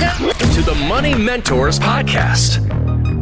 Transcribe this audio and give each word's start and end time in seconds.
Welcome 0.00 0.48
to 0.54 0.62
the 0.62 0.74
Money 0.88 1.14
Mentors 1.14 1.78
Podcast. 1.78 2.66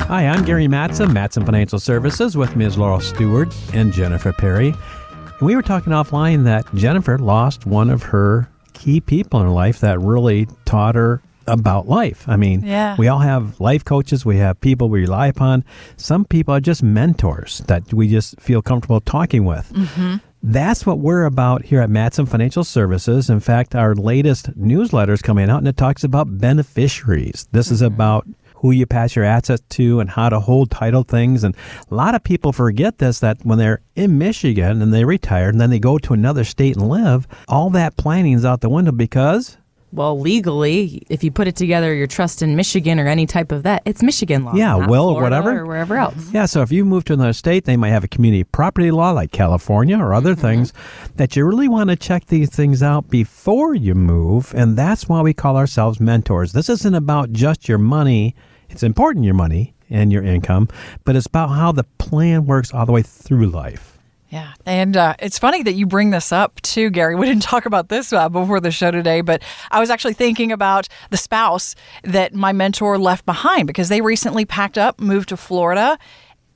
Hi, 0.02 0.28
I'm 0.28 0.44
Gary 0.44 0.68
Mattson, 0.68 1.08
Mattson 1.08 1.44
Financial 1.44 1.80
Services. 1.80 2.36
With 2.36 2.54
Ms. 2.54 2.74
is 2.74 2.78
Laurel 2.78 3.01
Stewart 3.01 3.53
and 3.74 3.93
Jennifer 3.93 4.32
Perry. 4.32 4.69
And 4.69 5.41
we 5.41 5.56
were 5.56 5.62
talking 5.62 5.93
offline 5.93 6.45
that 6.45 6.72
Jennifer 6.77 7.19
lost 7.19 7.67
one 7.67 7.91
of 7.91 8.04
her 8.04 8.49
key 8.75 9.01
people 9.01 9.41
in 9.41 9.46
her 9.46 9.53
life 9.53 9.80
that 9.80 9.99
really 9.99 10.46
taught 10.67 10.95
her 10.95 11.21
about 11.49 11.88
life. 11.88 12.24
I 12.28 12.37
mean, 12.37 12.62
Yeah. 12.64 12.95
we 12.97 13.08
all 13.08 13.19
have 13.21 13.58
life 13.58 13.85
coaches, 13.85 14.24
we 14.24 14.37
have 14.37 14.60
people 14.60 14.88
we 14.88 15.01
rely 15.01 15.26
upon. 15.26 15.65
Some 15.97 16.27
people 16.27 16.55
are 16.55 16.60
just 16.60 16.83
mentors 16.84 17.59
that 17.66 17.92
we 17.92 18.06
just 18.09 18.38
feel 18.41 18.62
comfortable 18.62 19.01
talking 19.01 19.45
with. 19.45 19.73
Mm-hmm. 19.73 20.16
That's 20.42 20.86
what 20.86 21.00
we're 21.00 21.24
about 21.24 21.64
here 21.64 21.80
at 21.80 21.91
Mattson 21.91 22.28
Financial 22.28 22.62
Services. 22.62 23.28
In 23.28 23.41
fact, 23.41 23.74
our 23.74 23.95
latest 23.95 24.55
newsletter 24.56 25.12
is 25.12 25.23
coming 25.23 25.50
out 25.50 25.59
and 25.59 25.68
it 25.68 25.77
talks 25.77 26.05
about 26.05 26.38
beneficiaries. 26.38 27.48
This 27.51 27.70
is 27.70 27.83
mm-hmm. 27.83 27.95
about 27.95 28.27
who 28.56 28.70
you 28.70 28.87
pass 28.87 29.15
your 29.15 29.24
assets 29.24 29.62
to 29.70 30.01
and 30.01 30.10
how 30.10 30.29
to 30.29 30.41
hold 30.41 30.70
title 30.70 31.02
things. 31.02 31.45
And 31.45 31.56
a 31.91 31.95
lot 31.95 32.15
of 32.15 32.24
people 32.24 32.52
forget 32.52 32.98
this 32.98 33.20
that 33.20 33.45
when 33.45 33.59
they're 33.59 33.80
in 33.95 34.19
Michigan 34.19 34.82
and 34.82 34.93
they 34.93 35.05
retire 35.05 35.48
and 35.48 35.60
then 35.60 35.70
they 35.70 35.79
go 35.79 35.98
to 35.98 36.12
another 36.12 36.45
state 36.45 36.77
and 36.77 36.88
live, 36.88 37.27
all 37.48 37.70
that 37.70 37.96
planning 37.96 38.32
is 38.32 38.45
out 38.45 38.60
the 38.60 38.68
window 38.68 38.93
because 38.93 39.57
Well, 39.91 40.20
legally, 40.20 41.02
if 41.09 41.24
you 41.24 41.30
put 41.30 41.48
it 41.48 41.56
together, 41.56 41.95
your 41.95 42.06
trust 42.06 42.42
in 42.42 42.56
Michigan 42.56 43.01
or 43.01 43.06
any 43.06 43.27
type 43.27 43.52
of 43.52 43.62
that, 43.62 43.83
it's 43.87 44.02
Michigan 44.02 44.45
law. 44.45 44.55
Yeah, 44.55 44.87
will 44.87 45.09
or 45.09 45.23
whatever. 45.23 45.60
or 45.60 45.66
wherever 45.66 45.96
else. 45.96 46.30
Yeah, 46.30 46.45
so 46.45 46.60
if 46.60 46.70
you 46.70 46.84
move 46.84 47.05
to 47.05 47.15
another 47.15 47.33
state, 47.33 47.65
they 47.65 47.77
might 47.77 47.88
have 47.91 48.05
a 48.05 48.09
community 48.09 48.45
property 48.45 48.91
law 48.91 49.12
like 49.12 49.32
California 49.32 49.98
or 49.98 50.12
other 50.12 50.32
mm-hmm. 50.32 50.43
things 50.43 50.73
that 51.16 51.37
you 51.37 51.46
really 51.46 51.69
want 51.69 51.88
to 51.88 51.96
check 51.96 52.27
these 52.27 52.51
things 52.51 52.82
out 52.82 53.09
before 53.09 53.74
you 53.74 53.95
move. 53.95 54.52
And 54.55 54.77
that's 54.77 55.09
why 55.09 55.23
we 55.23 55.32
call 55.32 55.56
ourselves 55.56 56.01
mentors. 56.01 56.52
This 56.52 56.68
isn't 56.68 56.95
about 56.95 57.32
just 57.32 57.66
your 57.66 57.79
money, 57.79 58.34
it's 58.68 58.82
important 58.82 59.24
your 59.24 59.35
money 59.35 59.74
and 59.88 60.13
your 60.13 60.23
income, 60.23 60.68
but 61.04 61.16
it's 61.16 61.26
about 61.26 61.48
how 61.48 61.73
the 61.73 61.85
plan 61.96 62.45
works 62.45 62.74
all 62.74 62.85
the 62.85 62.93
way 62.93 63.02
through 63.02 63.46
life. 63.46 63.98
Yeah, 64.30 64.52
and 64.66 64.94
uh, 64.94 65.14
it's 65.20 65.38
funny 65.38 65.62
that 65.62 65.72
you 65.72 65.86
bring 65.86 66.10
this 66.10 66.32
up 66.32 66.60
too, 66.60 66.90
Gary. 66.90 67.14
We 67.18 67.26
didn't 67.26 67.42
talk 67.42 67.64
about 67.64 67.88
this 67.88 68.12
uh, 68.12 68.28
before 68.28 68.60
the 68.60 68.70
show 68.70 68.90
today, 68.90 69.22
but 69.22 69.42
I 69.70 69.80
was 69.80 69.88
actually 69.88 70.12
thinking 70.14 70.52
about 70.52 70.86
the 71.10 71.16
spouse 71.16 71.74
that 72.04 72.34
my 72.34 72.52
mentor 72.52 72.98
left 72.98 73.24
behind 73.24 73.66
because 73.66 73.88
they 73.88 74.02
recently 74.02 74.44
packed 74.44 74.76
up, 74.76 75.00
moved 75.00 75.30
to 75.30 75.36
Florida. 75.36 75.98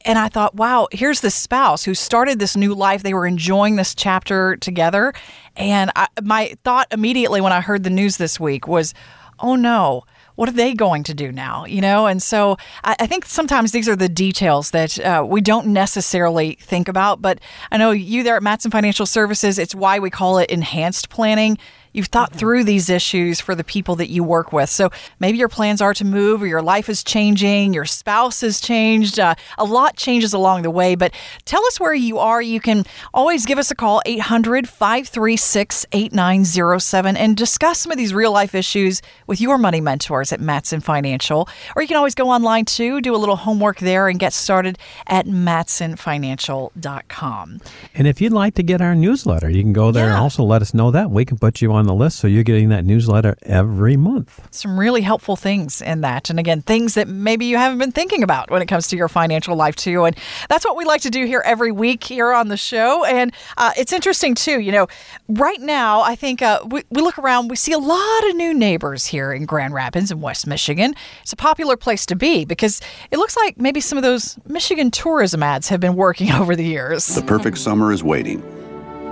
And 0.04 0.18
I 0.18 0.28
thought, 0.28 0.54
wow, 0.54 0.88
here's 0.92 1.20
this 1.20 1.34
spouse 1.34 1.84
who 1.84 1.94
started 1.94 2.38
this 2.38 2.56
new 2.56 2.74
life. 2.74 3.02
They 3.02 3.14
were 3.14 3.26
enjoying 3.26 3.76
this 3.76 3.94
chapter 3.94 4.56
together. 4.56 5.14
And 5.56 5.90
I, 5.96 6.08
my 6.22 6.54
thought 6.64 6.88
immediately 6.90 7.40
when 7.40 7.52
I 7.52 7.60
heard 7.60 7.84
the 7.84 7.90
news 7.90 8.16
this 8.16 8.38
week 8.38 8.66
was, 8.66 8.94
oh 9.38 9.54
no, 9.54 10.04
what 10.34 10.48
are 10.48 10.52
they 10.52 10.74
going 10.74 11.02
to 11.04 11.14
do 11.14 11.32
now? 11.32 11.64
You 11.64 11.80
know, 11.80 12.06
and 12.06 12.22
so 12.22 12.56
I, 12.84 12.96
I 13.00 13.06
think 13.06 13.26
sometimes 13.26 13.72
these 13.72 13.88
are 13.88 13.96
the 13.96 14.08
details 14.08 14.70
that 14.70 14.98
uh, 15.00 15.24
we 15.26 15.40
don't 15.40 15.68
necessarily 15.68 16.54
think 16.60 16.88
about. 16.88 17.22
But 17.22 17.40
I 17.70 17.76
know 17.76 17.90
you 17.90 18.22
there 18.22 18.36
at 18.36 18.42
Mattson 18.42 18.70
Financial 18.70 19.06
Services, 19.06 19.58
it's 19.58 19.74
why 19.74 19.98
we 19.98 20.10
call 20.10 20.38
it 20.38 20.50
enhanced 20.50 21.08
planning. 21.10 21.58
You've 21.92 22.06
thought 22.06 22.32
through 22.32 22.64
these 22.64 22.88
issues 22.88 23.40
for 23.40 23.54
the 23.54 23.64
people 23.64 23.96
that 23.96 24.08
you 24.08 24.24
work 24.24 24.52
with. 24.52 24.70
So 24.70 24.90
maybe 25.20 25.38
your 25.38 25.48
plans 25.48 25.80
are 25.80 25.94
to 25.94 26.04
move 26.04 26.42
or 26.42 26.46
your 26.46 26.62
life 26.62 26.88
is 26.88 27.04
changing, 27.04 27.74
your 27.74 27.84
spouse 27.84 28.40
has 28.40 28.60
changed. 28.60 29.18
Uh, 29.18 29.34
a 29.58 29.64
lot 29.64 29.96
changes 29.96 30.32
along 30.32 30.62
the 30.62 30.70
way. 30.70 30.94
But 30.94 31.12
tell 31.44 31.64
us 31.66 31.78
where 31.78 31.94
you 31.94 32.18
are. 32.18 32.40
You 32.40 32.60
can 32.60 32.84
always 33.12 33.46
give 33.46 33.58
us 33.58 33.70
a 33.70 33.74
call, 33.74 34.02
800 34.06 34.68
536 34.68 35.86
8907, 35.92 37.16
and 37.16 37.36
discuss 37.36 37.80
some 37.80 37.92
of 37.92 37.98
these 37.98 38.14
real 38.14 38.32
life 38.32 38.54
issues 38.54 39.02
with 39.26 39.40
your 39.40 39.58
money 39.58 39.80
mentors 39.80 40.32
at 40.32 40.40
Mattson 40.40 40.82
Financial. 40.82 41.48
Or 41.76 41.82
you 41.82 41.88
can 41.88 41.96
always 41.96 42.14
go 42.14 42.30
online 42.30 42.64
too, 42.64 43.00
do 43.00 43.14
a 43.14 43.18
little 43.18 43.36
homework 43.36 43.78
there, 43.78 44.08
and 44.08 44.18
get 44.18 44.32
started 44.32 44.78
at 45.06 45.26
mattsonfinancial.com. 45.26 47.60
And 47.94 48.06
if 48.06 48.20
you'd 48.20 48.32
like 48.32 48.54
to 48.54 48.62
get 48.62 48.80
our 48.80 48.94
newsletter, 48.94 49.50
you 49.50 49.62
can 49.62 49.72
go 49.72 49.92
there 49.92 50.08
and 50.08 50.18
also 50.18 50.42
let 50.42 50.62
us 50.62 50.74
know 50.74 50.90
that. 50.90 51.10
We 51.10 51.24
can 51.24 51.38
put 51.38 51.60
you 51.60 51.72
on 51.72 51.81
the 51.86 51.94
list 51.94 52.18
so 52.18 52.26
you're 52.26 52.42
getting 52.42 52.68
that 52.70 52.84
newsletter 52.84 53.36
every 53.42 53.96
month. 53.96 54.40
some 54.50 54.78
really 54.78 55.00
helpful 55.02 55.36
things 55.36 55.80
in 55.82 56.00
that. 56.02 56.30
And 56.30 56.38
again, 56.38 56.62
things 56.62 56.94
that 56.94 57.08
maybe 57.08 57.46
you 57.46 57.56
haven't 57.56 57.78
been 57.78 57.92
thinking 57.92 58.22
about 58.22 58.50
when 58.50 58.62
it 58.62 58.66
comes 58.66 58.88
to 58.88 58.96
your 58.96 59.08
financial 59.08 59.56
life, 59.56 59.76
too. 59.76 60.04
And 60.04 60.16
that's 60.48 60.64
what 60.64 60.76
we 60.76 60.84
like 60.84 61.00
to 61.02 61.10
do 61.10 61.24
here 61.26 61.42
every 61.44 61.72
week 61.72 62.04
here 62.04 62.32
on 62.32 62.48
the 62.48 62.56
show. 62.56 63.04
And 63.04 63.32
uh, 63.56 63.72
it's 63.76 63.92
interesting, 63.92 64.34
too. 64.34 64.60
You 64.60 64.72
know, 64.72 64.86
right 65.28 65.60
now, 65.60 66.00
I 66.02 66.14
think 66.14 66.42
uh, 66.42 66.60
we, 66.66 66.82
we 66.90 67.02
look 67.02 67.18
around, 67.18 67.48
we 67.48 67.56
see 67.56 67.72
a 67.72 67.78
lot 67.78 68.28
of 68.28 68.36
new 68.36 68.54
neighbors 68.54 69.06
here 69.06 69.32
in 69.32 69.44
Grand 69.44 69.74
Rapids 69.74 70.10
in 70.10 70.20
West 70.20 70.46
Michigan. 70.46 70.94
It's 71.22 71.32
a 71.32 71.36
popular 71.36 71.76
place 71.76 72.06
to 72.06 72.16
be 72.16 72.44
because 72.44 72.80
it 73.10 73.18
looks 73.18 73.36
like 73.36 73.58
maybe 73.58 73.80
some 73.80 73.98
of 73.98 74.02
those 74.02 74.38
Michigan 74.46 74.90
tourism 74.90 75.42
ads 75.42 75.68
have 75.68 75.80
been 75.80 75.96
working 75.96 76.30
over 76.40 76.56
the 76.56 76.64
years. 76.64 77.06
The 77.06 77.22
perfect 77.22 77.58
summer 77.58 77.92
is 77.92 78.02
waiting. 78.02 78.40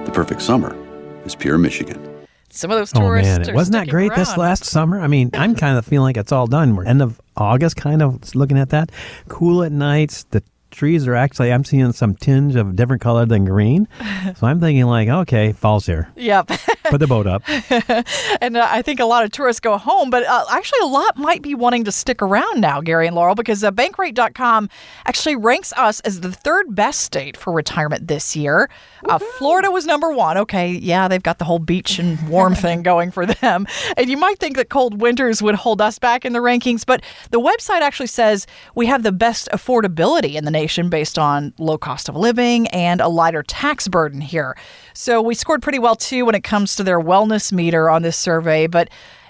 The 0.05 0.13
perfect 0.13 0.43
summer 0.43 0.77
is 1.25 1.35
pure 1.35 1.59
Michigan. 1.59 2.10
Some 2.51 2.71
of 2.71 2.79
those 2.79 2.93
Oh 2.95 3.01
tourists 3.01 3.39
man, 3.39 3.51
are 3.51 3.55
wasn't 3.55 3.75
that 3.75 3.89
great 3.89 4.15
this 4.15 4.37
last 4.37 4.65
summer? 4.65 5.01
I 5.01 5.07
mean, 5.07 5.31
I'm 5.35 5.55
kind 5.55 5.79
of 5.79 5.87
feeling 5.87 6.05
like 6.05 6.17
it's 6.17 6.33
all 6.33 6.47
done. 6.47 6.75
We're 6.77 6.85
end 6.85 7.01
of 7.01 7.21
August, 7.37 7.77
kind 7.77 8.03
of 8.03 8.35
looking 8.35 8.59
at 8.59 8.71
that. 8.71 8.91
Cool 9.29 9.63
at 9.63 9.73
nights. 9.73 10.25
The 10.31 10.43
trees 10.71 11.07
are 11.07 11.15
actually. 11.15 11.53
I'm 11.53 11.65
seeing 11.65 11.93
some 11.93 12.15
tinge 12.15 12.57
of 12.57 12.75
different 12.77 13.03
color 13.03 13.27
than 13.27 13.45
green. 13.45 13.89
So 14.37 14.47
I'm 14.47 14.61
thinking 14.61 14.85
like, 14.85 15.09
okay, 15.09 15.53
fall's 15.53 15.87
here. 15.87 16.09
Yep. 16.15 16.51
Put 16.85 16.99
the 16.99 17.07
boat 17.07 17.27
up. 17.27 17.43
And 18.41 18.57
uh, 18.57 18.67
I 18.71 18.81
think 18.83 19.01
a 19.01 19.05
lot 19.05 19.25
of 19.25 19.33
tourists 19.33 19.61
go 19.61 19.77
home, 19.77 20.09
but 20.09 20.25
uh, 20.25 20.45
actually, 20.51 20.81
a 20.83 20.87
lot 20.87 21.17
might 21.17 21.43
be 21.43 21.55
wanting 21.55 21.85
to 21.85 21.93
stick 21.93 22.23
around 22.23 22.61
now, 22.61 22.81
Gary 22.81 23.07
and 23.07 23.15
Laurel, 23.15 23.35
because 23.35 23.63
uh, 23.63 23.71
Bankrate.com 23.71 24.69
actually 25.05 25.37
ranks 25.37 25.73
us 25.77 26.01
as 26.01 26.21
the 26.21 26.33
third 26.33 26.75
best 26.75 27.01
state 27.01 27.37
for 27.37 27.53
retirement 27.53 28.09
this 28.09 28.35
year. 28.35 28.71
Uh, 29.09 29.19
Florida 29.19 29.71
was 29.71 29.85
number 29.85 30.11
one. 30.11 30.39
Okay, 30.39 30.71
yeah, 30.71 31.09
they've 31.09 31.23
got 31.23 31.39
the 31.39 31.45
whole 31.45 31.59
beach 31.59 31.99
and 31.99 32.29
warm 32.29 32.55
thing 32.61 32.83
going 32.83 33.11
for 33.11 33.27
them. 33.27 33.67
And 33.97 34.09
you 34.09 34.17
might 34.17 34.39
think 34.39 34.57
that 34.57 34.71
cold 34.71 35.01
winters 35.01 35.43
would 35.43 35.55
hold 35.55 35.81
us 35.83 35.99
back 35.99 36.25
in 36.25 36.33
the 36.33 36.41
rankings, 36.41 36.87
but 36.87 37.03
the 37.31 37.41
website 37.41 37.81
actually 37.81 38.07
says 38.07 38.47
we 38.75 38.87
have 38.87 39.03
the 39.03 39.13
best 39.13 39.49
affordability 39.53 40.35
in 40.35 40.45
the 40.45 40.51
nation 40.51 40.89
based 40.89 41.19
on 41.19 41.53
low 41.59 41.77
cost 41.79 42.09
of 42.09 42.17
living 42.17 42.69
and 42.69 43.01
a 43.01 43.09
lighter 43.09 43.43
tax 43.43 43.89
burden 43.89 44.21
here. 44.21 44.57
So 44.95 45.21
we 45.23 45.35
scored 45.35 45.63
pretty 45.63 45.79
well 45.79 45.97
too 45.97 46.25
when 46.25 46.35
it 46.35 46.45
comes 46.45 46.70
to 46.77 46.85
their 46.85 47.01
wellness 47.01 47.53
meter 47.53 47.91
on 47.91 48.03
this 48.03 48.17
survey, 48.17 48.67
but 48.67 48.89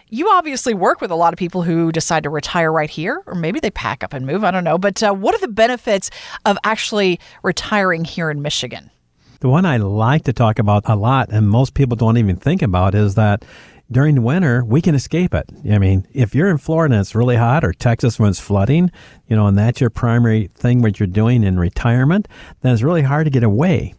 you 0.08 0.28
obviously 0.28 0.74
work 0.74 1.00
with 1.00 1.10
a 1.10 1.14
lot 1.14 1.32
of 1.32 1.38
people 1.38 1.62
who 1.62 1.92
decide 1.92 2.24
to 2.24 2.30
retire 2.30 2.72
right 2.72 2.90
here, 2.90 3.22
or 3.26 3.34
maybe 3.34 3.60
they 3.60 3.70
pack 3.70 4.02
up 4.02 4.12
and 4.12 4.26
move. 4.26 4.42
I 4.42 4.50
don't 4.50 4.64
know. 4.64 4.76
But 4.76 5.02
uh, 5.02 5.14
what 5.14 5.34
are 5.34 5.38
the 5.38 5.48
benefits 5.48 6.10
of 6.44 6.58
actually 6.64 7.20
retiring 7.42 8.04
here 8.04 8.30
in 8.30 8.42
Michigan? 8.42 8.90
The 9.38 9.48
one 9.48 9.64
I 9.64 9.78
like 9.78 10.24
to 10.24 10.32
talk 10.32 10.58
about 10.58 10.82
a 10.86 10.96
lot, 10.96 11.30
and 11.30 11.48
most 11.48 11.74
people 11.74 11.96
don't 11.96 12.18
even 12.18 12.36
think 12.36 12.60
about, 12.60 12.94
is 12.94 13.14
that 13.14 13.44
during 13.90 14.16
the 14.16 14.20
winter 14.20 14.64
we 14.64 14.82
can 14.82 14.94
escape 14.94 15.32
it. 15.32 15.48
I 15.70 15.78
mean, 15.78 16.06
if 16.12 16.34
you're 16.34 16.50
in 16.50 16.58
Florida 16.58 16.94
and 16.94 17.00
it's 17.00 17.14
really 17.14 17.36
hot, 17.36 17.64
or 17.64 17.72
Texas 17.72 18.18
when 18.18 18.30
it's 18.30 18.40
flooding, 18.40 18.90
you 19.28 19.36
know, 19.36 19.46
and 19.46 19.56
that's 19.56 19.80
your 19.80 19.90
primary 19.90 20.50
thing 20.54 20.82
what 20.82 21.00
you're 21.00 21.06
doing 21.06 21.42
in 21.42 21.58
retirement, 21.58 22.28
then 22.60 22.72
it's 22.72 22.82
really 22.82 23.02
hard 23.02 23.26
to 23.26 23.30
get 23.30 23.42
away. 23.42 23.94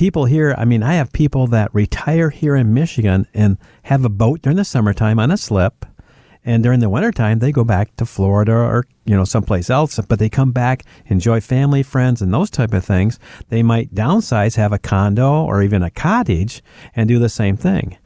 People 0.00 0.24
here, 0.24 0.54
I 0.56 0.64
mean, 0.64 0.82
I 0.82 0.94
have 0.94 1.12
people 1.12 1.46
that 1.48 1.74
retire 1.74 2.30
here 2.30 2.56
in 2.56 2.72
Michigan 2.72 3.26
and 3.34 3.58
have 3.82 4.02
a 4.02 4.08
boat 4.08 4.40
during 4.40 4.56
the 4.56 4.64
summertime 4.64 5.18
on 5.18 5.30
a 5.30 5.36
slip. 5.36 5.84
And 6.42 6.62
during 6.62 6.80
the 6.80 6.88
wintertime, 6.88 7.38
they 7.38 7.52
go 7.52 7.64
back 7.64 7.94
to 7.96 8.06
Florida 8.06 8.54
or, 8.54 8.86
you 9.04 9.14
know, 9.14 9.26
someplace 9.26 9.68
else, 9.68 10.00
but 10.08 10.18
they 10.18 10.30
come 10.30 10.52
back, 10.52 10.84
enjoy 11.08 11.42
family, 11.42 11.82
friends, 11.82 12.22
and 12.22 12.32
those 12.32 12.48
type 12.48 12.72
of 12.72 12.82
things. 12.82 13.18
They 13.50 13.62
might 13.62 13.94
downsize, 13.94 14.56
have 14.56 14.72
a 14.72 14.78
condo 14.78 15.44
or 15.44 15.62
even 15.62 15.82
a 15.82 15.90
cottage 15.90 16.62
and 16.96 17.06
do 17.06 17.18
the 17.18 17.28
same 17.28 17.58
thing. 17.58 17.98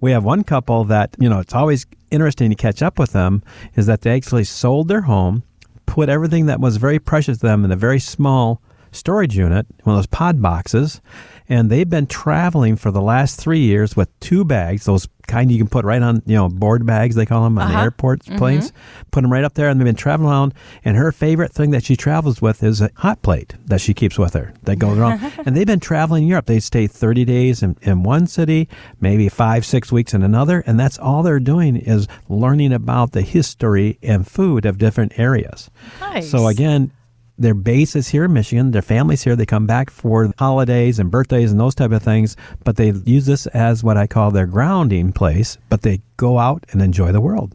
We 0.00 0.10
have 0.10 0.24
one 0.24 0.42
couple 0.42 0.82
that, 0.86 1.14
you 1.20 1.28
know, 1.28 1.38
it's 1.38 1.54
always 1.54 1.86
interesting 2.10 2.50
to 2.50 2.56
catch 2.56 2.82
up 2.82 2.98
with 2.98 3.12
them 3.12 3.44
is 3.76 3.86
that 3.86 4.00
they 4.00 4.16
actually 4.16 4.42
sold 4.42 4.88
their 4.88 5.02
home, 5.02 5.44
put 5.86 6.08
everything 6.08 6.46
that 6.46 6.58
was 6.58 6.78
very 6.78 6.98
precious 6.98 7.38
to 7.38 7.46
them 7.46 7.64
in 7.64 7.70
a 7.70 7.76
very 7.76 8.00
small 8.00 8.60
storage 8.96 9.36
unit, 9.36 9.66
one 9.84 9.94
of 9.94 9.98
those 9.98 10.06
pod 10.06 10.42
boxes, 10.42 11.00
and 11.48 11.70
they've 11.70 11.88
been 11.88 12.06
traveling 12.06 12.76
for 12.76 12.90
the 12.90 13.02
last 13.02 13.40
three 13.40 13.60
years 13.60 13.96
with 13.96 14.08
two 14.20 14.44
bags, 14.44 14.84
those 14.84 15.08
kind 15.26 15.50
you 15.50 15.58
can 15.58 15.68
put 15.68 15.84
right 15.84 16.02
on, 16.02 16.22
you 16.24 16.34
know, 16.34 16.48
board 16.48 16.86
bags 16.86 17.16
they 17.16 17.26
call 17.26 17.44
them 17.44 17.58
on 17.58 17.68
the 17.68 17.74
uh-huh. 17.74 17.84
airport 17.84 18.20
mm-hmm. 18.20 18.38
planes. 18.38 18.72
Put 19.10 19.22
them 19.22 19.32
right 19.32 19.44
up 19.44 19.54
there, 19.54 19.68
and 19.68 19.80
they've 19.80 19.84
been 19.84 19.94
traveling 19.94 20.30
around. 20.30 20.54
And 20.84 20.96
her 20.96 21.12
favorite 21.12 21.52
thing 21.52 21.70
that 21.70 21.84
she 21.84 21.96
travels 21.96 22.40
with 22.40 22.62
is 22.62 22.80
a 22.80 22.90
hot 22.96 23.22
plate 23.22 23.54
that 23.66 23.80
she 23.80 23.94
keeps 23.94 24.18
with 24.18 24.34
her 24.34 24.54
that 24.62 24.76
goes 24.76 24.98
around. 24.98 25.32
and 25.46 25.56
they've 25.56 25.66
been 25.66 25.80
traveling 25.80 26.26
Europe. 26.26 26.46
They 26.46 26.60
stay 26.60 26.86
thirty 26.86 27.24
days 27.24 27.62
in, 27.62 27.76
in 27.82 28.02
one 28.02 28.26
city, 28.26 28.68
maybe 29.00 29.28
five, 29.28 29.64
six 29.64 29.90
weeks 29.90 30.14
in 30.14 30.22
another, 30.22 30.62
and 30.66 30.78
that's 30.78 30.98
all 30.98 31.22
they're 31.22 31.40
doing 31.40 31.76
is 31.76 32.08
learning 32.28 32.72
about 32.72 33.12
the 33.12 33.22
history 33.22 33.98
and 34.02 34.26
food 34.26 34.66
of 34.66 34.78
different 34.78 35.18
areas. 35.18 35.70
Nice. 36.00 36.30
So 36.30 36.46
again, 36.46 36.90
their 37.38 37.54
base 37.54 37.94
is 37.96 38.08
here 38.08 38.24
in 38.24 38.32
Michigan. 38.32 38.70
Their 38.70 38.82
family's 38.82 39.22
here. 39.22 39.36
They 39.36 39.46
come 39.46 39.66
back 39.66 39.90
for 39.90 40.32
holidays 40.38 40.98
and 40.98 41.10
birthdays 41.10 41.50
and 41.50 41.60
those 41.60 41.74
type 41.74 41.92
of 41.92 42.02
things. 42.02 42.36
But 42.64 42.76
they 42.76 42.92
use 42.92 43.26
this 43.26 43.46
as 43.48 43.84
what 43.84 43.96
I 43.96 44.06
call 44.06 44.30
their 44.30 44.46
grounding 44.46 45.12
place. 45.12 45.58
But 45.68 45.82
they 45.82 46.00
go 46.16 46.38
out 46.38 46.64
and 46.70 46.80
enjoy 46.80 47.12
the 47.12 47.20
world. 47.20 47.54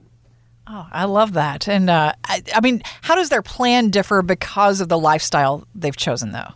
Oh, 0.67 0.87
I 0.91 1.05
love 1.05 1.33
that. 1.33 1.67
And 1.67 1.89
uh, 1.89 2.13
I, 2.23 2.43
I 2.55 2.61
mean, 2.61 2.81
how 3.01 3.15
does 3.15 3.29
their 3.29 3.41
plan 3.41 3.89
differ 3.89 4.21
because 4.21 4.79
of 4.79 4.87
the 4.87 4.99
lifestyle 4.99 5.67
they've 5.75 5.97
chosen, 5.97 6.31
though? 6.31 6.53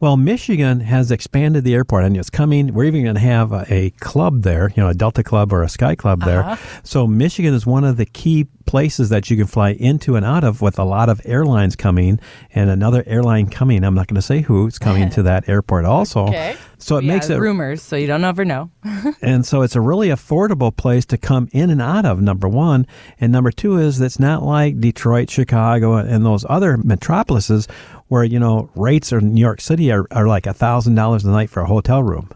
Well, 0.00 0.16
Michigan 0.16 0.80
has 0.80 1.10
expanded 1.10 1.62
the 1.62 1.74
airport 1.74 2.04
and 2.04 2.16
it's 2.16 2.30
coming. 2.30 2.72
We're 2.72 2.84
even 2.84 3.02
going 3.02 3.16
to 3.16 3.20
have 3.20 3.52
a, 3.52 3.66
a, 3.68 3.90
club 4.00 4.42
there, 4.42 4.72
you 4.74 4.82
know, 4.82 4.88
a 4.88 4.94
Delta 4.94 5.22
Club 5.22 5.52
or 5.52 5.62
a 5.62 5.68
Sky 5.68 5.94
Club 5.94 6.22
there. 6.24 6.42
Uh-huh. 6.42 6.80
So, 6.82 7.06
Michigan 7.06 7.52
is 7.52 7.66
one 7.66 7.84
of 7.84 7.98
the 7.98 8.06
key 8.06 8.48
places 8.64 9.10
that 9.10 9.30
you 9.30 9.36
can 9.36 9.46
fly 9.46 9.72
into 9.72 10.16
and 10.16 10.24
out 10.24 10.42
of 10.42 10.62
with 10.62 10.78
a 10.78 10.84
lot 10.84 11.10
of 11.10 11.20
airlines 11.26 11.76
coming 11.76 12.18
and 12.54 12.70
another 12.70 13.04
airline 13.06 13.48
coming. 13.50 13.84
I'm 13.84 13.94
not 13.94 14.06
going 14.06 14.14
to 14.14 14.22
say 14.22 14.40
who's 14.40 14.78
coming 14.78 15.10
to 15.16 15.22
that 15.24 15.48
airport 15.50 15.84
also. 15.84 16.28
Okay. 16.28 16.56
So 16.80 16.96
it 16.96 17.04
yeah, 17.04 17.12
makes 17.12 17.28
it 17.28 17.38
rumors, 17.38 17.82
so 17.82 17.96
you 17.96 18.06
don't 18.06 18.24
ever 18.24 18.44
know. 18.44 18.70
and 19.22 19.44
so 19.44 19.62
it's 19.62 19.76
a 19.76 19.80
really 19.80 20.08
affordable 20.08 20.74
place 20.74 21.04
to 21.06 21.18
come 21.18 21.48
in 21.52 21.68
and 21.68 21.80
out 21.80 22.06
of. 22.06 22.20
Number 22.20 22.48
one, 22.48 22.86
and 23.20 23.30
number 23.30 23.50
two 23.50 23.76
is 23.76 24.00
it's 24.00 24.18
not 24.18 24.42
like 24.42 24.80
Detroit, 24.80 25.30
Chicago, 25.30 25.94
and 25.96 26.24
those 26.24 26.46
other 26.48 26.78
metropolises 26.78 27.68
where 28.08 28.24
you 28.24 28.40
know 28.40 28.70
rates 28.74 29.12
in 29.12 29.34
New 29.34 29.40
York 29.40 29.60
City 29.60 29.92
are, 29.92 30.06
are 30.10 30.26
like 30.26 30.46
a 30.46 30.54
thousand 30.54 30.94
dollars 30.94 31.24
a 31.24 31.30
night 31.30 31.50
for 31.50 31.60
a 31.60 31.66
hotel 31.66 32.02
room. 32.02 32.30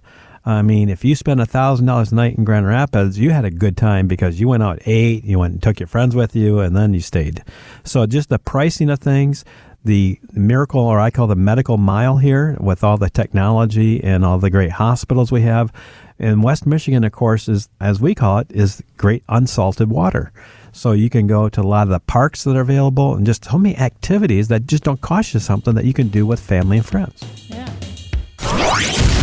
I 0.47 0.61
mean, 0.61 0.91
if 0.91 1.05
you 1.07 1.15
spend 1.15 1.41
a 1.41 1.47
thousand 1.47 1.87
dollars 1.87 2.13
a 2.13 2.15
night 2.15 2.37
in 2.37 2.45
Grand 2.45 2.67
Rapids, 2.67 3.19
you 3.19 3.31
had 3.31 3.47
a 3.47 3.51
good 3.51 3.79
time 3.79 4.07
because 4.07 4.39
you 4.39 4.49
went 4.49 4.63
out 4.63 4.83
ate, 4.85 5.25
you 5.25 5.39
went 5.39 5.55
and 5.55 5.63
took 5.63 5.81
your 5.81 5.87
friends 5.87 6.15
with 6.15 6.37
you, 6.37 6.61
and 6.61 6.77
then 6.77 6.93
you 6.93 7.01
stayed. 7.01 7.43
So 7.83 8.05
just 8.05 8.29
the 8.29 8.39
pricing 8.39 8.91
of 8.91 8.99
things, 8.99 9.45
the 9.85 10.19
miracle, 10.33 10.81
or 10.81 10.99
I 10.99 11.11
call 11.11 11.27
the 11.27 11.37
medical 11.37 11.77
mile 11.77 12.17
here, 12.19 12.57
with 12.61 12.83
all 12.83 12.97
the 12.97 13.11
technology 13.11 14.03
and 14.03 14.25
all 14.25 14.39
the 14.39 14.51
great 14.51 14.73
hospitals 14.73 15.31
we 15.31 15.43
have. 15.43 15.73
In 16.19 16.43
West 16.43 16.67
Michigan, 16.67 17.05
of 17.05 17.13
course, 17.13 17.49
is 17.49 17.69
as 17.81 18.01
we 18.01 18.15
call 18.15 18.39
it, 18.39 18.47
is 18.51 18.83
great 18.97 19.23
unsalted 19.29 19.91
water. 19.91 20.33
So 20.73 20.93
you 20.93 21.09
can 21.09 21.27
go 21.27 21.49
to 21.49 21.61
a 21.61 21.63
lot 21.63 21.83
of 21.83 21.91
the 21.91 22.01
parks 22.01 22.45
that 22.45 22.57
are 22.57 22.61
available 22.61 23.15
and 23.15 23.25
just 23.25 23.45
so 23.45 23.59
many 23.59 23.77
activities 23.77 24.49
that 24.49 24.67
just 24.67 24.83
don't 24.83 25.01
cost 25.01 25.35
you 25.35 25.41
something 25.41 25.75
that 25.75 25.85
you 25.85 25.93
can 25.93 26.09
do 26.09 26.27
with 26.27 26.41
family 26.41 26.79
and 26.79 26.87
friends. 26.87 27.23
Yeah. 27.49 27.71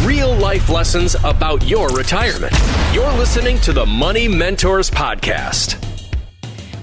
Real 0.06 0.34
life 0.36 0.70
lessons 0.70 1.16
about 1.24 1.64
your 1.68 1.90
retirement. 1.90 2.54
You're 2.94 3.12
listening 3.14 3.60
to 3.62 3.74
the 3.74 3.86
Money 3.86 4.28
Mentors 4.28 4.90
Podcast. 4.90 5.91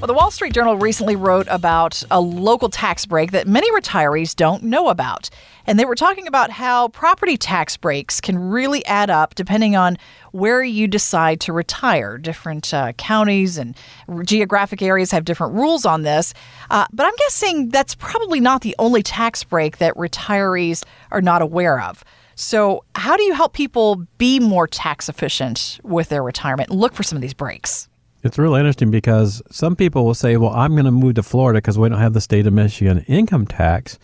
Well, 0.01 0.07
the 0.07 0.15
Wall 0.15 0.31
Street 0.31 0.53
Journal 0.53 0.77
recently 0.77 1.17
wrote 1.17 1.49
about 1.51 2.05
a 2.09 2.21
local 2.21 2.69
tax 2.69 3.05
break 3.05 3.33
that 3.33 3.49
many 3.49 3.69
retirees 3.73 4.37
don't 4.37 4.63
know 4.63 4.91
about. 4.91 5.29
And 5.67 5.77
they 5.77 5.85
were 5.85 5.97
talking 5.97 6.29
about 6.29 6.51
how 6.51 6.87
property 6.87 7.37
tax 7.37 7.77
breaks 7.77 8.21
can 8.21 8.39
really 8.39 8.87
add 8.87 9.11
up 9.11 9.35
depending 9.35 9.75
on 9.75 9.99
where 10.31 10.63
you 10.63 10.87
decide 10.87 11.41
to 11.41 11.53
retire. 11.53 12.17
Different 12.17 12.73
uh, 12.73 12.93
counties 12.93 13.59
and 13.59 13.77
geographic 14.23 14.83
areas 14.83 15.11
have 15.11 15.25
different 15.25 15.55
rules 15.55 15.85
on 15.85 16.03
this. 16.03 16.33
Uh, 16.71 16.87
but 16.93 17.05
I'm 17.05 17.17
guessing 17.19 17.71
that's 17.71 17.97
probably 17.97 18.39
not 18.39 18.63
the 18.63 18.77
only 18.79 19.03
tax 19.03 19.43
break 19.43 19.79
that 19.79 19.97
retirees 19.97 20.85
are 21.11 21.21
not 21.21 21.43
aware 21.43 21.81
of. 21.81 22.05
So, 22.37 22.85
how 22.95 23.17
do 23.17 23.25
you 23.25 23.35
help 23.35 23.53
people 23.53 24.07
be 24.17 24.39
more 24.39 24.69
tax 24.69 25.09
efficient 25.09 25.81
with 25.83 26.09
their 26.09 26.23
retirement? 26.23 26.71
Look 26.71 26.95
for 26.95 27.03
some 27.03 27.17
of 27.17 27.23
these 27.23 27.35
breaks. 27.35 27.89
It's 28.25 28.39
really 28.39 28.59
interesting 28.61 28.91
because 28.91 29.43
some 29.51 29.77
people 29.77 30.05
will 30.05 30.15
say, 30.15 30.37
well, 30.37 30.51
I'm 30.51 30.73
going 30.73 30.87
to 30.87 30.91
move 30.91 31.15
to 31.15 31.23
Florida 31.23 31.59
because 31.59 31.79
we 31.79 31.89
don't 31.89 31.99
have 31.99 32.15
the 32.15 32.21
state 32.21 32.47
of 32.47 32.53
Michigan 32.53 33.05
income 33.07 33.47
tax, 33.47 33.99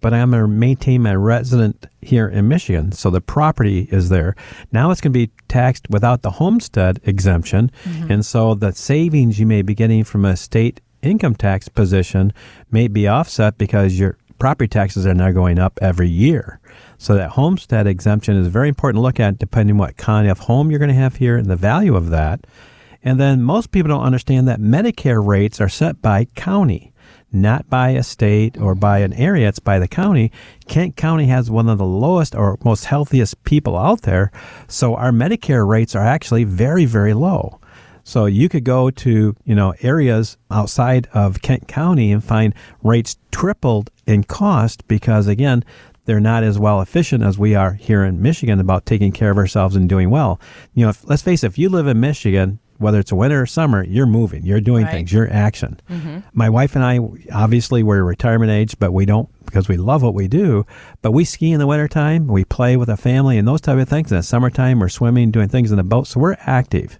but 0.00 0.14
I'm 0.14 0.30
going 0.30 0.42
to 0.42 0.48
maintain 0.48 1.02
my 1.02 1.14
resident 1.14 1.86
here 2.00 2.28
in 2.28 2.48
Michigan. 2.48 2.92
So 2.92 3.10
the 3.10 3.20
property 3.20 3.88
is 3.90 4.08
there. 4.08 4.34
Now 4.72 4.90
it's 4.90 5.00
going 5.00 5.12
to 5.12 5.18
be 5.18 5.30
taxed 5.48 5.86
without 5.90 6.22
the 6.22 6.30
homestead 6.32 7.00
exemption. 7.04 7.70
Mm-hmm. 7.84 8.12
And 8.12 8.26
so 8.26 8.54
the 8.54 8.72
savings 8.72 9.38
you 9.38 9.46
may 9.46 9.62
be 9.62 9.74
getting 9.74 10.04
from 10.04 10.24
a 10.24 10.36
state 10.36 10.80
income 11.02 11.34
tax 11.34 11.68
position 11.68 12.32
may 12.70 12.88
be 12.88 13.06
offset 13.06 13.58
because 13.58 13.98
your 13.98 14.16
property 14.38 14.68
taxes 14.68 15.06
are 15.06 15.14
now 15.14 15.30
going 15.30 15.58
up 15.58 15.78
every 15.82 16.08
year. 16.08 16.60
So 16.96 17.14
that 17.14 17.30
homestead 17.30 17.86
exemption 17.86 18.36
is 18.36 18.46
very 18.46 18.68
important 18.68 18.98
to 18.98 19.02
look 19.02 19.20
at 19.20 19.38
depending 19.38 19.76
what 19.76 19.96
kind 19.96 20.28
of 20.28 20.38
home 20.40 20.70
you're 20.70 20.78
going 20.78 20.88
to 20.88 20.94
have 20.94 21.16
here 21.16 21.36
and 21.36 21.46
the 21.46 21.56
value 21.56 21.94
of 21.96 22.10
that. 22.10 22.46
And 23.02 23.20
then 23.20 23.42
most 23.42 23.70
people 23.70 23.88
don't 23.88 24.02
understand 24.02 24.48
that 24.48 24.60
Medicare 24.60 25.24
rates 25.24 25.60
are 25.60 25.68
set 25.68 26.02
by 26.02 26.24
county, 26.34 26.92
not 27.32 27.68
by 27.70 27.90
a 27.90 28.02
state 28.02 28.58
or 28.58 28.74
by 28.74 28.98
an 28.98 29.12
area. 29.12 29.48
It's 29.48 29.58
by 29.58 29.78
the 29.78 29.88
county. 29.88 30.32
Kent 30.66 30.96
County 30.96 31.26
has 31.26 31.50
one 31.50 31.68
of 31.68 31.78
the 31.78 31.84
lowest 31.84 32.34
or 32.34 32.58
most 32.64 32.86
healthiest 32.86 33.42
people 33.44 33.76
out 33.76 34.02
there. 34.02 34.32
So 34.66 34.94
our 34.94 35.12
Medicare 35.12 35.66
rates 35.66 35.94
are 35.94 36.04
actually 36.04 36.44
very, 36.44 36.84
very 36.84 37.14
low. 37.14 37.60
So 38.02 38.24
you 38.24 38.48
could 38.48 38.64
go 38.64 38.90
to, 38.90 39.36
you 39.44 39.54
know, 39.54 39.74
areas 39.82 40.38
outside 40.50 41.08
of 41.12 41.42
Kent 41.42 41.68
County 41.68 42.10
and 42.10 42.24
find 42.24 42.54
rates 42.82 43.18
tripled 43.30 43.90
in 44.06 44.24
cost 44.24 44.88
because 44.88 45.26
again, 45.26 45.62
they're 46.06 46.18
not 46.18 46.42
as 46.42 46.58
well 46.58 46.80
efficient 46.80 47.22
as 47.22 47.38
we 47.38 47.54
are 47.54 47.74
here 47.74 48.02
in 48.02 48.22
Michigan 48.22 48.60
about 48.60 48.86
taking 48.86 49.12
care 49.12 49.30
of 49.30 49.36
ourselves 49.36 49.76
and 49.76 49.90
doing 49.90 50.08
well. 50.08 50.40
You 50.72 50.84
know, 50.86 50.88
if, 50.88 51.06
let's 51.06 51.20
face 51.20 51.44
it, 51.44 51.48
if 51.48 51.58
you 51.58 51.68
live 51.68 51.86
in 51.86 52.00
Michigan, 52.00 52.60
whether 52.78 52.98
it's 52.98 53.12
a 53.12 53.16
winter 53.16 53.42
or 53.42 53.46
summer, 53.46 53.84
you're 53.84 54.06
moving, 54.06 54.44
you're 54.44 54.60
doing 54.60 54.84
right. 54.84 54.92
things, 54.92 55.12
you're 55.12 55.30
action. 55.32 55.80
Mm-hmm. 55.90 56.20
My 56.32 56.48
wife 56.48 56.74
and 56.74 56.84
I, 56.84 57.00
obviously, 57.32 57.82
we're 57.82 58.02
retirement 58.02 58.50
age, 58.50 58.78
but 58.78 58.92
we 58.92 59.04
don't 59.04 59.28
because 59.44 59.68
we 59.68 59.76
love 59.76 60.02
what 60.02 60.14
we 60.14 60.28
do. 60.28 60.64
But 61.02 61.12
we 61.12 61.24
ski 61.24 61.52
in 61.52 61.58
the 61.58 61.66
wintertime, 61.66 62.26
we 62.28 62.44
play 62.44 62.76
with 62.76 62.88
a 62.88 62.96
family 62.96 63.38
and 63.38 63.46
those 63.46 63.60
type 63.60 63.78
of 63.78 63.88
things. 63.88 64.10
In 64.10 64.16
the 64.16 64.22
summertime, 64.22 64.78
we're 64.78 64.88
swimming, 64.88 65.30
doing 65.30 65.48
things 65.48 65.70
in 65.70 65.76
the 65.76 65.82
boat. 65.82 66.06
So 66.06 66.20
we're 66.20 66.36
active. 66.40 66.98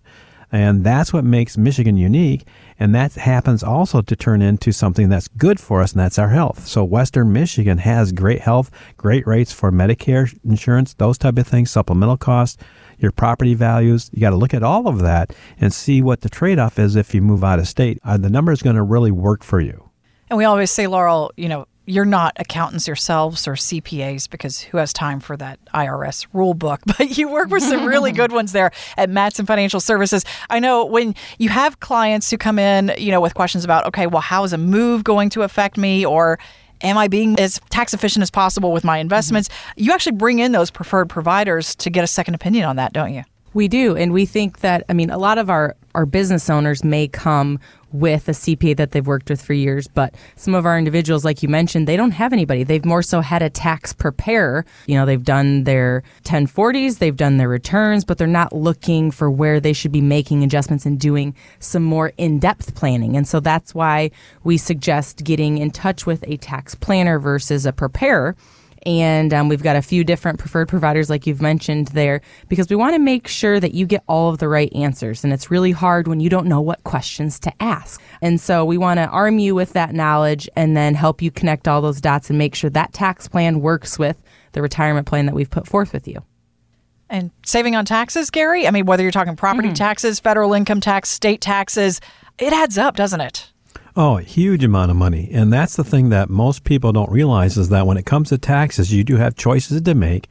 And 0.51 0.85
that's 0.85 1.13
what 1.13 1.25
makes 1.25 1.59
Michigan 1.59 1.97
unique. 1.97 2.47
And 2.79 2.95
that 2.95 3.13
happens 3.15 3.63
also 3.63 4.01
to 4.03 4.17
turn 4.17 4.41
into 4.41 4.73
something 4.73 5.09
that's 5.09 5.29
good 5.29 5.61
for 5.61 5.83
us, 5.83 5.93
and 5.93 6.01
that's 6.01 6.19
our 6.19 6.31
health. 6.31 6.67
So 6.67 6.85
Western 6.85 7.33
Michigan 7.33 7.79
has 7.79 8.13
great 8.13 8.41
health, 8.41 8.71
great 8.97 9.27
rates 9.27 9.53
for 9.53 9.71
Medicare 9.71 10.35
insurance, 10.45 10.95
those 10.95 11.19
type 11.19 11.39
of 11.39 11.47
things, 11.47 11.71
supplemental 11.71 12.17
costs 12.17 12.57
your 12.99 13.13
property 13.13 13.55
values. 13.55 14.11
You 14.13 14.21
got 14.21 14.31
to 14.31 14.37
look 14.37 14.55
at 14.55 14.63
all 14.63 14.89
of 14.89 15.01
that 15.01 15.35
and 15.61 15.73
see 15.73 16.03
what 16.03 16.21
the 16.21 16.29
trade 16.29 16.59
off 16.59 16.79
is 16.79 16.97
if 16.97 17.15
you 17.15 17.23
move 17.23 17.45
out 17.45 17.59
of 17.59 17.69
state. 17.69 17.99
Are 18.05 18.19
the 18.19 18.31
numbers 18.31 18.63
going 18.63 18.77
to 18.77 18.83
really 18.83 19.13
work 19.13 19.43
for 19.43 19.61
you? 19.61 19.91
And 20.29 20.37
we 20.37 20.45
always 20.45 20.71
say, 20.71 20.87
Laurel, 20.87 21.33
you 21.37 21.49
know, 21.49 21.67
you're 21.89 22.05
not 22.05 22.37
accountants 22.39 22.87
yourselves 22.87 23.49
or 23.49 23.55
CPAs 23.55 24.29
because 24.29 24.61
who 24.61 24.77
has 24.79 24.93
time 24.93 25.21
for 25.21 25.37
that 25.39 25.59
IRS 25.75 26.27
rule 26.33 26.55
book? 26.55 26.81
But 26.99 27.17
you 27.17 27.29
work 27.29 27.51
with 27.51 27.63
some 27.63 27.85
really 27.85 28.13
good 28.13 28.33
ones 28.33 28.53
there 28.53 28.73
at 28.97 29.09
Mattson 29.09 29.47
Financial 29.47 29.79
Services. 29.79 30.25
I 30.51 30.59
know 30.59 30.85
when 30.85 31.15
you 31.39 31.49
have 31.49 31.81
clients 31.81 32.31
who 32.31 32.37
come 32.37 32.59
in, 32.59 32.93
you 32.99 33.13
know, 33.13 33.21
with 33.21 33.35
questions 33.35 33.65
about, 33.65 33.87
okay, 33.87 34.07
well, 34.07 34.21
how 34.21 34.43
is 34.43 34.53
a 34.53 34.59
move 34.59 35.05
going 35.05 35.31
to 35.31 35.43
affect 35.43 35.77
me? 35.77 36.05
Or 36.05 36.39
Am 36.81 36.97
I 36.97 37.09
being 37.09 37.39
as 37.41 37.61
tax 37.71 37.93
efficient 37.93 38.23
as 38.23 38.31
possible 38.31 38.73
with 38.73 38.85
my 38.85 38.99
investments? 38.99 39.49
Mm-hmm. 39.49 39.83
You 39.83 39.93
actually 39.93 40.17
bring 40.17 40.39
in 40.39 40.53
those 40.53 40.71
preferred 40.71 41.09
providers 41.09 41.75
to 41.77 41.91
get 41.91 42.05
a 42.05 42.07
second 42.07 42.35
opinion 42.35 42.67
on 42.67 42.77
that, 42.77 42.93
don't 42.93 43.13
you? 43.13 43.25
We 43.55 43.67
do. 43.67 43.97
And 43.97 44.13
we 44.13 44.27
think 44.27 44.61
that, 44.61 44.85
I 44.89 44.93
mean, 44.93 45.11
a 45.11 45.19
lot 45.19 45.39
of 45.39 45.51
our, 45.51 45.75
our 45.95 46.07
business 46.07 46.49
owners 46.49 46.85
may 46.85 47.09
come 47.09 47.59
with 47.93 48.29
a 48.29 48.33
CPA 48.33 48.77
that 48.77 48.93
they've 48.93 49.07
worked 49.07 49.31
with 49.31 49.41
for 49.41 49.53
years. 49.53 49.89
But 49.89 50.15
some 50.37 50.55
of 50.55 50.67
our 50.67 50.79
individuals, 50.79 51.25
like 51.25 51.43
you 51.43 51.49
mentioned, 51.49 51.87
they 51.89 51.97
don't 51.97 52.13
have 52.13 52.33
anybody. 52.33 52.65
They've 52.65 52.85
more 52.85 53.03
so 53.03 53.21
had 53.21 53.43
a 53.43 53.51
tax 53.51 53.93
preparer. 53.93 54.65
You 54.87 54.97
know, 54.97 55.07
they've 55.07 55.25
done 55.25 55.65
their 55.65 56.03
1040s, 56.25 56.99
they've 56.99 57.17
done 57.17 57.37
their 57.37 57.49
returns, 57.49 58.05
but 58.05 58.19
they're 58.19 58.27
not 58.27 58.53
looking 58.53 59.11
for 59.11 59.31
where 59.31 59.61
they 59.61 59.73
should 59.73 59.93
be 59.93 60.01
making 60.01 60.45
adjustments 60.45 60.87
and 60.87 60.99
doing 60.99 61.35
some 61.59 61.83
more 61.83 62.13
in 62.19 62.39
depth 62.39 62.75
planning. 62.75 63.17
And 63.17 63.27
so 63.27 63.41
that's 63.41 63.75
why 63.75 64.11
we 64.45 64.57
suggest 64.57 65.25
getting 65.25 65.59
in 65.59 65.71
touch 65.71 66.07
with 66.07 66.25
a 66.27 66.37
tax 66.37 66.75
planner 66.75 67.19
versus 67.19 67.67
a 67.67 67.73
preparer 67.73 68.37
and 68.89 69.35
um, 69.35 69.49
we've 69.51 69.63
got 69.63 69.77
a 69.77 69.83
few 69.83 70.03
different 70.03 70.39
preferred 70.39 70.67
providers, 70.67 71.11
like 71.11 71.27
you've 71.27 71.43
mentioned 71.43 71.89
there, 71.89 72.23
because 72.49 72.71
we 72.71 72.77
want 72.77 72.95
to 72.95 72.99
make 72.99 73.29
sure 73.29 73.61
that 73.61 73.75
you 73.75 73.85
get 73.85 74.03
all 74.07 74.31
of 74.31 74.39
the 74.39 74.49
right 74.49 74.73
answers. 74.75 75.25
And 75.25 75.31
it's 75.31 75.51
really 75.51 75.73
hard 75.73 76.09
when 76.09 76.21
you 76.21 76.31
don't 76.31 76.47
know 76.47 76.63
what 76.63 76.83
questions 76.85 77.39
to 77.41 77.53
ask. 77.63 78.01
And 78.23 78.41
so 78.41 78.65
we 78.65 78.79
want 78.79 78.97
to 78.97 79.07
arm 79.09 79.39
you 79.39 79.55
with 79.55 79.75
that 79.75 79.93
knowledge 79.93 80.49
and 80.57 80.75
then 80.75 80.95
help 80.95 81.21
you 81.21 81.31
connect 81.31 81.69
all 81.69 81.83
those 81.83 82.01
dots 82.01 82.31
and 82.31 82.39
make 82.39 82.55
sure 82.55 82.71
that 82.71 82.95
tax 82.95 83.29
plan 83.29 83.61
works 83.61 83.99
with 83.99 84.23
the 84.53 84.63
retirement 84.63 85.07
plan 85.07 85.27
that 85.27 85.35
we've 85.35 85.51
put 85.51 85.67
forth 85.67 85.93
with 85.93 86.09
you. 86.09 86.23
And 87.11 87.31
saving 87.45 87.77
on 87.77 87.85
taxes, 87.85 88.31
Gary? 88.31 88.67
I 88.67 88.71
mean, 88.71 88.87
whether 88.87 89.03
you're 89.03 89.13
talking 89.13 89.37
property 89.37 89.69
mm-hmm. 89.69 89.75
taxes, 89.75 90.19
federal 90.19 90.55
income 90.55 90.81
tax, 90.81 91.11
state 91.11 91.43
taxes, 91.43 92.01
it 92.39 92.55
adds 92.55 92.79
up, 92.79 92.97
doesn't 92.97 93.21
it? 93.21 93.53
Oh, 94.01 94.19
a 94.19 94.23
huge 94.23 94.63
amount 94.63 94.93
of 94.93 94.97
money. 94.97 95.29
And 95.33 95.53
that's 95.53 95.75
the 95.75 95.83
thing 95.83 96.11
that 96.11 96.31
most 96.31 96.63
people 96.63 96.93
don't 96.93 97.11
realize 97.11 97.59
is 97.59 97.71
that 97.71 97.85
when 97.85 97.97
it 97.97 98.07
comes 98.07 98.29
to 98.29 98.39
taxes, 98.39 98.93
you 98.93 99.03
do 99.03 99.17
have 99.17 99.35
choices 99.35 99.83
to 99.83 99.95
make, 99.97 100.29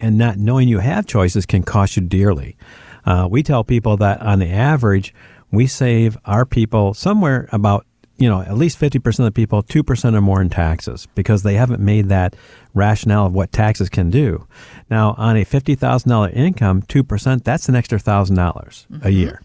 and 0.00 0.16
not 0.16 0.38
knowing 0.38 0.68
you 0.68 0.78
have 0.78 1.06
choices 1.06 1.44
can 1.44 1.62
cost 1.62 1.96
you 1.96 2.02
dearly. 2.02 2.56
Uh, 3.04 3.28
we 3.30 3.42
tell 3.42 3.62
people 3.62 3.98
that 3.98 4.22
on 4.22 4.38
the 4.38 4.48
average, 4.48 5.12
we 5.52 5.66
save 5.66 6.16
our 6.24 6.46
people 6.46 6.94
somewhere 6.94 7.46
about 7.52 7.84
you 8.16 8.28
know, 8.28 8.42
at 8.42 8.54
least 8.54 8.78
50% 8.78 9.18
of 9.18 9.24
the 9.24 9.30
people, 9.30 9.62
2% 9.62 10.14
or 10.14 10.20
more 10.20 10.42
in 10.42 10.50
taxes 10.50 11.08
because 11.14 11.42
they 11.42 11.54
haven't 11.54 11.80
made 11.80 12.10
that 12.10 12.36
rationale 12.74 13.24
of 13.26 13.32
what 13.32 13.50
taxes 13.50 13.88
can 13.88 14.10
do. 14.10 14.46
Now, 14.90 15.14
on 15.16 15.36
a 15.36 15.44
$50,000 15.46 16.36
income, 16.36 16.82
2%, 16.82 17.44
that's 17.44 17.70
an 17.70 17.74
extra 17.74 17.98
$1,000 17.98 18.36
mm-hmm. 18.36 19.06
a 19.06 19.08
year. 19.08 19.40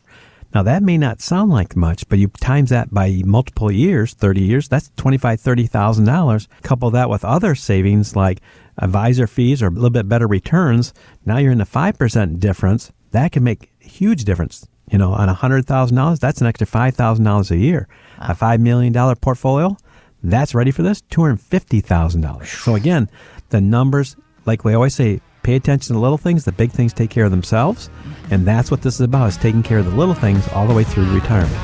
Now, 0.55 0.63
that 0.63 0.83
may 0.83 0.97
not 0.97 1.19
sound 1.19 1.51
like 1.51 1.75
much, 1.75 2.07
but 2.07 2.17
you 2.17 2.29
times 2.29 2.69
that 2.69 2.93
by 2.93 3.21
multiple 3.25 3.69
years, 3.69 4.13
30 4.13 4.39
years, 4.39 4.69
that's 4.69 4.89
$25,000, 4.91 5.67
$30,000. 5.67 6.47
Couple 6.63 6.89
that 6.91 7.09
with 7.09 7.25
other 7.25 7.55
savings 7.55 8.15
like 8.15 8.39
advisor 8.77 9.27
fees 9.27 9.61
or 9.61 9.67
a 9.67 9.71
little 9.71 9.89
bit 9.89 10.07
better 10.07 10.27
returns. 10.27 10.93
Now 11.25 11.39
you're 11.39 11.51
in 11.51 11.57
the 11.57 11.65
5% 11.65 12.39
difference. 12.39 12.93
That 13.11 13.33
can 13.33 13.43
make 13.43 13.69
a 13.83 13.85
huge 13.85 14.23
difference. 14.23 14.65
You 14.89 14.97
know, 14.97 15.11
on 15.11 15.27
$100,000, 15.27 16.19
that's 16.19 16.39
an 16.39 16.47
extra 16.47 16.65
$5,000 16.65 17.51
a 17.51 17.57
year. 17.57 17.89
A 18.19 18.33
$5 18.33 18.59
million 18.61 19.15
portfolio, 19.17 19.75
that's 20.23 20.55
ready 20.55 20.71
for 20.71 20.83
this 20.83 21.01
$250,000. 21.11 22.45
So 22.45 22.75
again, 22.75 23.09
the 23.49 23.59
numbers, 23.59 24.15
like 24.45 24.63
we 24.63 24.73
always 24.73 24.95
say, 24.95 25.19
pay 25.45 25.55
attention 25.55 25.87
to 25.87 25.93
the 25.93 25.99
little 25.99 26.17
things, 26.17 26.43
the 26.43 26.51
big 26.51 26.71
things 26.71 26.91
take 26.91 27.11
care 27.11 27.23
of 27.23 27.31
themselves. 27.31 27.89
And 28.31 28.45
that's 28.45 28.71
what 28.71 28.81
this 28.81 28.95
is 28.95 29.01
about, 29.01 29.29
is 29.29 29.37
taking 29.37 29.61
care 29.61 29.77
of 29.77 29.85
the 29.85 29.95
little 29.95 30.15
things 30.15 30.47
all 30.49 30.65
the 30.67 30.73
way 30.73 30.83
through 30.83 31.13
retirement. 31.13 31.55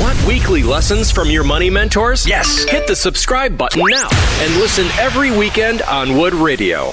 Want 0.00 0.26
weekly 0.26 0.62
lessons 0.62 1.10
from 1.10 1.28
your 1.28 1.44
money 1.44 1.70
mentors? 1.70 2.26
Yes. 2.26 2.64
Hit 2.64 2.86
the 2.86 2.94
subscribe 2.94 3.58
button 3.58 3.82
now 3.88 4.08
and 4.40 4.54
listen 4.56 4.86
every 4.98 5.36
weekend 5.36 5.82
on 5.82 6.16
Wood 6.16 6.34
Radio. 6.34 6.92